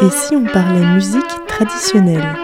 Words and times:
Et 0.00 0.10
si 0.10 0.36
on 0.36 0.44
parlait 0.44 0.86
musique 0.94 1.24
traditionnelle 1.48 2.36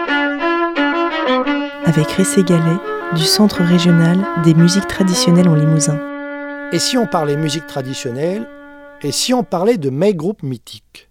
Avec 1.85 2.11
Ressé 2.11 2.43
Gallet 2.43 2.77
du 3.15 3.23
Centre 3.23 3.61
régional 3.63 4.25
des 4.43 4.53
musiques 4.53 4.87
traditionnelles 4.87 5.47
en 5.47 5.55
Limousin. 5.55 5.97
Et 6.73 6.79
si 6.79 6.97
on 6.97 7.07
parlait 7.07 7.37
musique 7.37 7.65
traditionnelle 7.65 8.45
Et 9.03 9.13
si 9.13 9.33
on 9.33 9.45
parlait 9.45 9.77
de 9.77 9.89
mes 9.89 10.13
groupes 10.13 10.43
mythiques 10.43 11.07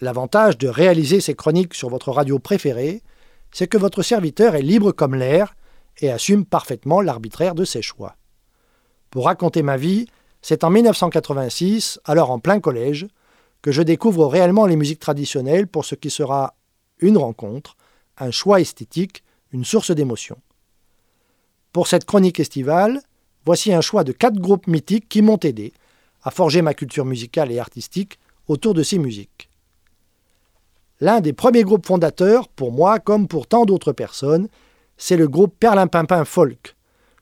L'avantage 0.00 0.58
de 0.58 0.68
réaliser 0.68 1.20
ces 1.20 1.34
chroniques 1.34 1.74
sur 1.74 1.88
votre 1.88 2.12
radio 2.12 2.38
préférée, 2.38 3.02
c'est 3.50 3.66
que 3.66 3.78
votre 3.78 4.02
serviteur 4.02 4.54
est 4.54 4.62
libre 4.62 4.92
comme 4.92 5.16
l'air 5.16 5.56
et 5.98 6.12
assume 6.12 6.44
parfaitement 6.44 7.00
l'arbitraire 7.00 7.56
de 7.56 7.64
ses 7.64 7.82
choix. 7.82 8.14
Pour 9.10 9.24
raconter 9.24 9.64
ma 9.64 9.76
vie, 9.76 10.06
c'est 10.40 10.62
en 10.62 10.70
1986, 10.70 11.98
alors 12.04 12.30
en 12.30 12.38
plein 12.38 12.60
collège, 12.60 13.08
que 13.66 13.72
je 13.72 13.82
découvre 13.82 14.28
réellement 14.28 14.66
les 14.66 14.76
musiques 14.76 15.00
traditionnelles 15.00 15.66
pour 15.66 15.84
ce 15.84 15.96
qui 15.96 16.08
sera 16.08 16.54
une 17.00 17.18
rencontre, 17.18 17.76
un 18.16 18.30
choix 18.30 18.60
esthétique, 18.60 19.24
une 19.50 19.64
source 19.64 19.90
d'émotion. 19.90 20.38
Pour 21.72 21.88
cette 21.88 22.04
chronique 22.04 22.38
estivale, 22.38 23.02
voici 23.44 23.72
un 23.72 23.80
choix 23.80 24.04
de 24.04 24.12
quatre 24.12 24.38
groupes 24.38 24.68
mythiques 24.68 25.08
qui 25.08 25.20
m'ont 25.20 25.40
aidé 25.42 25.72
à 26.22 26.30
forger 26.30 26.62
ma 26.62 26.74
culture 26.74 27.04
musicale 27.04 27.50
et 27.50 27.58
artistique 27.58 28.20
autour 28.46 28.72
de 28.72 28.84
ces 28.84 28.98
musiques. 28.98 29.50
L'un 31.00 31.20
des 31.20 31.32
premiers 31.32 31.64
groupes 31.64 31.86
fondateurs, 31.86 32.46
pour 32.46 32.70
moi 32.70 33.00
comme 33.00 33.26
pour 33.26 33.48
tant 33.48 33.64
d'autres 33.64 33.92
personnes, 33.92 34.46
c'est 34.96 35.16
le 35.16 35.26
groupe 35.26 35.58
Perlimpinpin 35.58 36.24
Folk. 36.24 36.76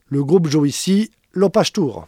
Le 0.09 0.23
groupe 0.23 0.49
joue 0.49 0.67
ici 0.67 1.11
Tour. 1.73 2.07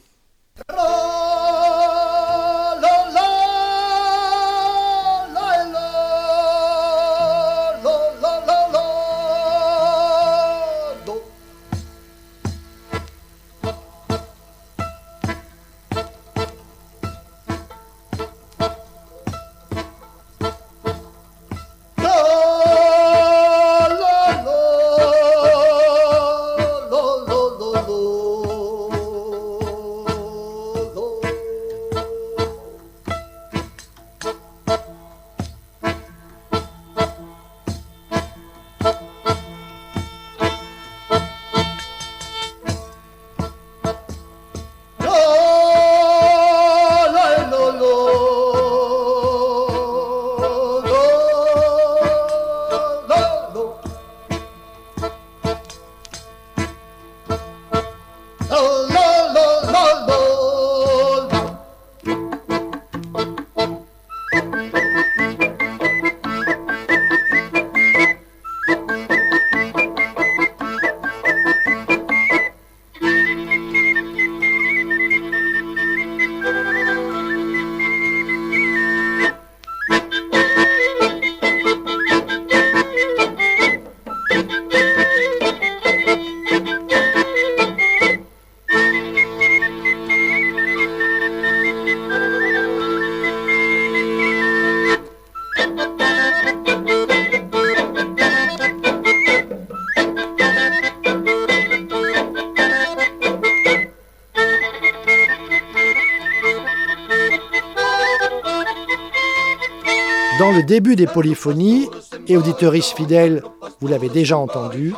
Dans 110.38 110.52
le 110.52 110.62
début 110.62 110.97
des 110.97 111.06
polyphonies, 111.06 111.88
et 112.28 112.36
auditeuristes 112.36 112.94
fidèles, 112.94 113.42
vous 113.80 113.88
l'avez 113.88 114.10
déjà 114.10 114.36
entendu, 114.36 114.92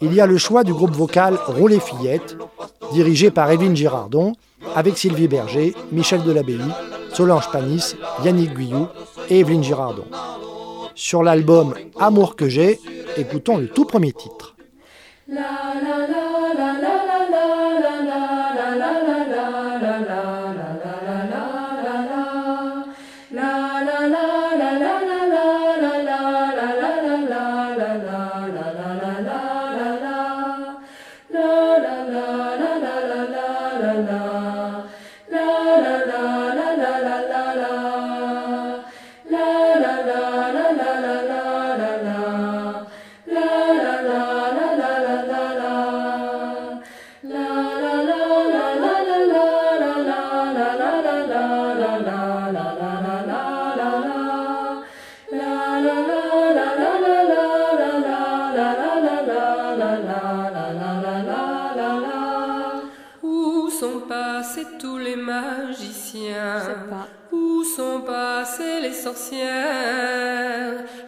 il 0.00 0.14
y 0.14 0.20
a 0.20 0.26
le 0.26 0.38
choix 0.38 0.64
du 0.64 0.72
groupe 0.72 0.92
vocal 0.92 1.38
Roulet 1.46 1.78
Fillette, 1.80 2.38
dirigé 2.92 3.30
par 3.30 3.50
Evelyne 3.50 3.76
Girardon, 3.76 4.32
avec 4.74 4.96
Sylvie 4.96 5.28
Berger, 5.28 5.74
Michel 5.92 6.22
Delabelli, 6.22 6.70
Solange 7.12 7.50
Panis, 7.50 7.96
Yannick 8.24 8.54
Guyou 8.54 8.86
et 9.28 9.40
Evelyne 9.40 9.62
Girardon. 9.62 10.04
Sur 10.94 11.22
l'album 11.22 11.74
Amour 12.00 12.34
que 12.34 12.48
j'ai, 12.48 12.80
écoutons 13.16 13.58
le 13.58 13.68
tout 13.68 13.84
premier 13.84 14.12
titre. 14.12 14.56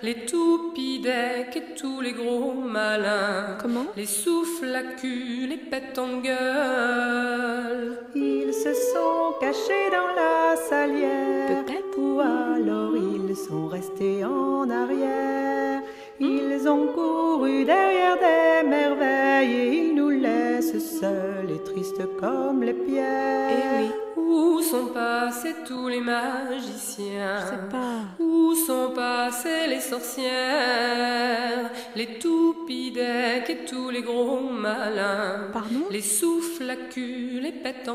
Les 0.02 0.24
toupidecs 0.26 1.56
et 1.56 1.74
tous 1.76 2.00
les 2.00 2.12
gros 2.12 2.52
malins? 2.52 3.58
Comment? 3.60 3.86
Les 3.96 4.06
souffles 4.06 4.74
à 4.74 4.82
cul, 4.82 5.46
les 5.48 5.56
pètes 5.56 5.98
en 5.98 6.20
gueule. 6.20 7.98
Ils 8.14 8.52
se 8.52 8.72
sont 8.74 9.34
cachés 9.40 9.90
dans 9.90 10.12
la 10.20 10.56
salière. 10.56 11.64
Peut-être. 11.64 11.98
Ou 11.98 12.20
alors 12.20 12.94
ils 12.96 13.36
sont 13.36 13.66
restés 13.66 14.24
en 14.24 14.68
arrière. 14.70 15.82
Ils 16.18 16.68
ont 16.68 16.86
couru 16.88 17.64
derrière 17.64 18.16
des 18.16 18.68
merveilles 18.68 19.54
et 19.54 19.78
ils 19.78 19.94
nous 19.94 20.10
laissent 20.10 20.78
seuls 21.00 21.50
et 21.54 21.62
tristes 21.62 22.04
comme 22.18 22.62
les 22.62 22.74
pierres. 22.74 23.50
Eh 23.50 23.84
oui. 23.84 23.90
Où 24.28 24.60
sont 24.62 24.86
passés 24.86 25.54
tous 25.66 25.88
les 25.88 26.00
magiciens 26.00 27.40
Je 27.40 27.46
sais 27.46 27.68
pas. 27.70 28.02
Où 28.18 28.54
sont 28.54 28.92
passées 28.94 29.66
les 29.68 29.80
sorcières 29.80 31.70
Les 31.96 32.18
toupidecs 32.18 33.48
et 33.48 33.64
tous 33.64 33.90
les 33.90 34.02
gros 34.02 34.40
malins 34.40 35.48
Pardon? 35.52 35.86
Les 35.90 36.02
souffles 36.02 36.70
à 36.70 36.76
cul, 36.76 37.40
les 37.40 37.52
pètes 37.52 37.88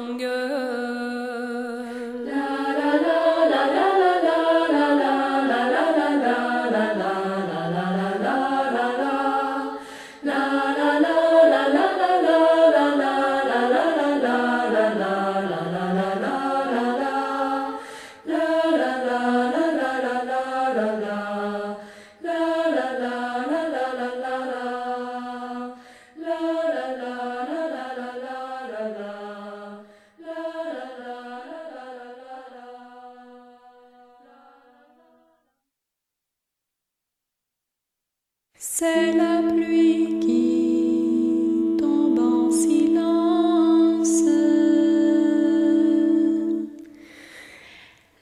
C'est 38.77 39.13
la 39.13 39.41
pluie 39.41 40.19
qui 40.19 41.77
tombe 41.79 42.19
en 42.19 42.51
silence. 42.51 44.21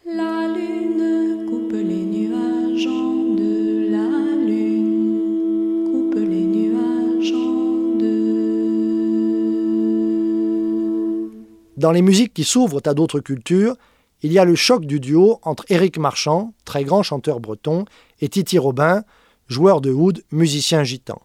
La 0.06 0.48
lune 0.54 1.48
coupe 1.50 1.74
les 1.74 2.06
nuages 2.06 2.86
en 2.86 3.34
deux. 3.34 3.90
La 3.90 4.12
lune 4.46 5.90
coupe 5.92 6.20
les 6.20 6.46
nuages 6.46 7.34
en 7.34 7.98
deux. 7.98 8.92
Dans 11.78 11.92
les 11.92 12.04
musiques 12.04 12.36
qui 12.36 12.44
s'ouvrent 12.44 12.84
à 12.86 12.94
d'autres 12.94 13.22
cultures, 13.22 13.76
il 14.22 14.32
y 14.32 14.38
a 14.38 14.46
le 14.46 14.54
choc 14.54 14.86
du 14.86 15.00
duo 15.00 15.40
entre 15.42 15.66
Éric 15.70 15.98
Marchand, 15.98 16.54
très 16.64 16.84
grand 16.84 17.02
chanteur 17.02 17.40
breton, 17.40 17.86
et 18.22 18.30
Titi 18.30 18.60
Robin, 18.60 19.04
joueur 19.48 19.82
de 19.82 19.92
oud, 19.92 20.24
musicien 20.32 20.84
gitan. 20.84 21.22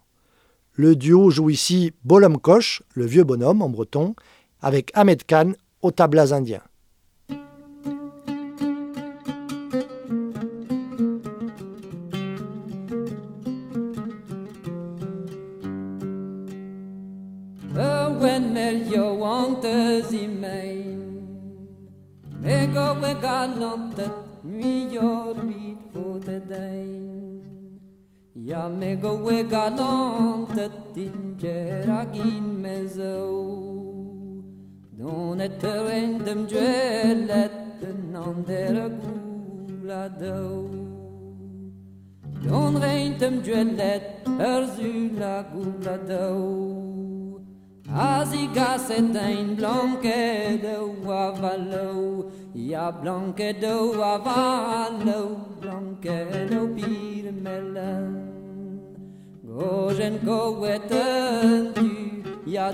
Le 0.75 0.95
duo 0.95 1.31
joue 1.31 1.51
ici 1.51 1.93
Bolom 2.05 2.39
Koch, 2.39 2.83
le 2.95 3.05
vieux 3.05 3.25
bonhomme 3.25 3.63
en 3.63 3.69
breton, 3.69 4.15
avec 4.61 4.91
Ahmed 4.95 5.25
Khan 5.25 5.53
au 5.83 5.91
tablas 5.91 6.33
indien. 6.33 6.63
when 18.21 18.53
melio 18.53 19.15
wantes 19.15 20.11
imein 20.13 21.23
Ego 22.45 22.95
we 23.01 23.15
galantet 23.23 24.11
miglior 24.43 25.35
vit 25.47 25.79
fote 25.93 26.41
Ya 28.49 28.67
me 28.67 28.97
go 28.97 29.15
we 29.15 29.43
galante 29.43 30.71
tin 30.95 31.37
geragin 31.37 32.63
me 32.63 32.89
zo. 32.89 33.17
Don 34.99 35.39
et 35.39 35.63
rendem 35.63 36.47
djelet 36.49 37.53
nan 38.13 38.43
der 38.47 38.89
gula 39.03 40.09
do 40.21 40.71
Don 42.43 42.81
rendem 42.81 43.43
djelet 43.43 44.25
er 44.41 44.63
zula 44.77 45.45
gula 45.53 45.99
do 46.09 47.45
Azi 47.93 48.49
gaset 48.55 49.15
ein 49.15 49.57
blanke 49.57 50.59
do 50.63 50.79
avalo 51.05 52.33
Ya 52.55 52.91
blanke 52.91 53.61
do 53.61 53.93
avalo 54.15 55.21
blanke 55.61 56.49
do 56.51 56.61
pir 56.75 57.31
melan 57.45 58.38
Gojen 59.49 60.21
go 60.25 60.61
weten 60.61 61.73
du 61.73 61.89
Ya 62.45 62.73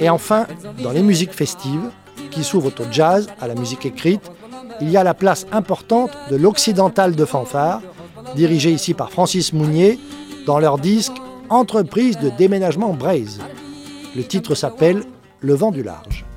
Et 0.00 0.10
enfin, 0.10 0.46
dans 0.82 0.92
les 0.92 1.02
musiques 1.02 1.32
festives, 1.32 1.90
qui 2.30 2.44
s'ouvrent 2.44 2.68
au 2.68 2.92
jazz, 2.92 3.26
à 3.40 3.48
la 3.48 3.54
musique 3.54 3.84
écrite, 3.84 4.30
il 4.80 4.90
y 4.90 4.96
a 4.96 5.02
la 5.02 5.14
place 5.14 5.46
importante 5.50 6.10
de 6.30 6.36
l'occidental 6.36 7.16
de 7.16 7.24
fanfare, 7.24 7.80
dirigé 8.36 8.70
ici 8.70 8.94
par 8.94 9.10
Francis 9.10 9.52
Mounier, 9.52 9.98
dans 10.46 10.60
leur 10.60 10.78
disque 10.78 11.14
Entreprise 11.50 12.18
de 12.18 12.28
déménagement 12.28 12.92
Braise. 12.92 13.40
Le 14.14 14.22
titre 14.22 14.54
s'appelle 14.54 15.04
Le 15.40 15.54
vent 15.54 15.70
du 15.70 15.82
large. 15.82 16.27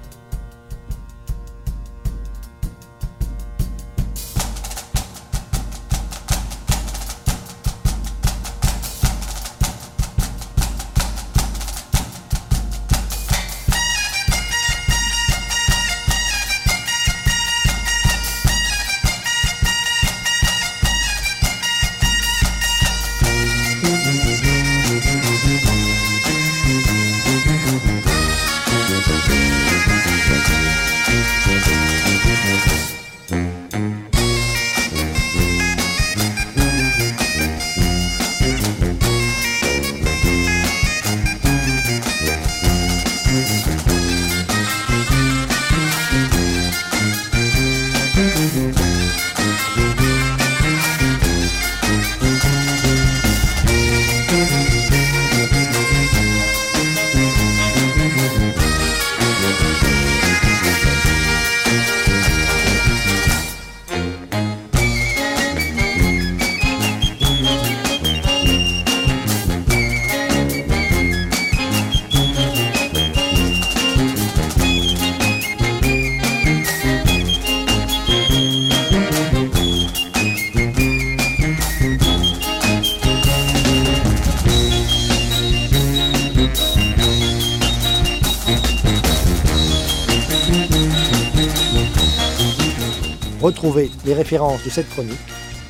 Retrouvez 93.42 93.90
les 94.06 94.14
références 94.14 94.64
de 94.64 94.70
cette 94.70 94.90
chronique 94.90 95.18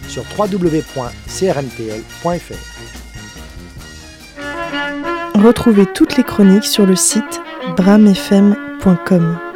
sur 0.08 0.24
www.crmtl.fr. 0.38 0.92
Retrouvez 5.40 5.86
toutes 5.86 6.18
les 6.18 6.24
chroniques 6.24 6.66
sur 6.66 6.86
le 6.86 6.96
site 6.96 7.42
bramfm.com. 7.78 9.51